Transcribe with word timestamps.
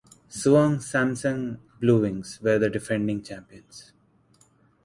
Suwon 0.31 0.79
Samsung 0.81 1.59
Bluewings 1.79 2.41
were 2.41 2.57
the 2.57 2.71
defending 2.71 3.21
champions. 3.21 3.91